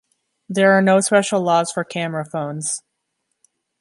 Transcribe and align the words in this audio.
There 0.49 0.71
are 0.71 0.81
no 0.81 0.99
special 0.99 1.43
laws 1.43 1.71
for 1.71 1.83
camera 1.83 2.25
phones. 2.25 2.81